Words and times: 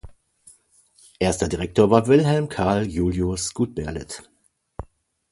Erster 1.19 1.47
Direktor 1.47 1.91
war 1.91 2.07
Wilhelm 2.07 2.49
Karl 2.49 2.87
Julius 2.87 3.53
Gutberlet. 3.53 4.27